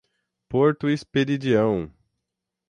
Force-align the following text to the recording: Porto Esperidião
Porto 0.49 0.89
Esperidião 0.89 1.91